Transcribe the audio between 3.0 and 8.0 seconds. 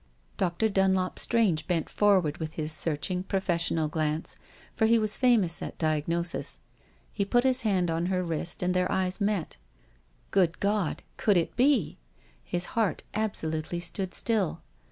professional glance. He was famous at dia^osis. He put his hand